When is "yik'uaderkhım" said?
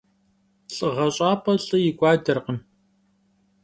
1.83-2.57